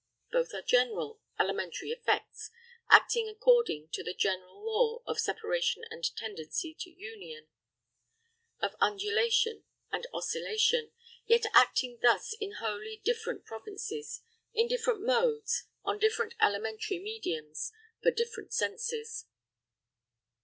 [0.31, 2.49] Both are general, elementary effects
[2.89, 7.49] acting according to the general law of separation and tendency to union,
[8.59, 10.91] of undulation and oscillation,
[11.27, 14.21] yet acting thus in wholly different provinces,
[14.55, 17.71] in different modes, on different elementary mediums,
[18.01, 19.27] for different senses.